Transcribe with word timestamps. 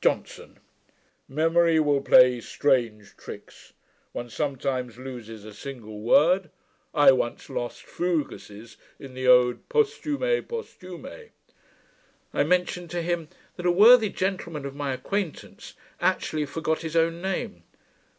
JOHNSON. 0.00 0.60
'Memory 1.28 1.78
will 1.78 2.00
play 2.00 2.40
strange 2.40 3.14
tricks. 3.18 3.74
One 4.12 4.30
sometimes 4.30 4.96
loses 4.96 5.44
a 5.44 5.52
single 5.52 6.00
word. 6.00 6.48
I 6.94 7.12
once 7.12 7.50
lost 7.50 7.82
fugaces 7.84 8.78
in 8.98 9.12
the 9.12 9.26
Ode 9.26 9.68
Posthume, 9.68 10.40
Posthume. 10.48 11.32
I 12.32 12.44
mentioned 12.44 12.88
to 12.92 13.02
him, 13.02 13.28
that 13.56 13.66
a 13.66 13.70
worthy 13.70 14.08
gentleman 14.08 14.64
of 14.64 14.74
my 14.74 14.94
acquaintance 14.94 15.74
actually 16.00 16.46
forgot 16.46 16.80
his 16.80 16.96
own 16.96 17.20
name. 17.20 17.64